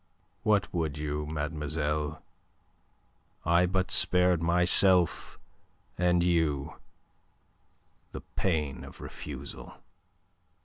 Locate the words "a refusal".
8.99-9.75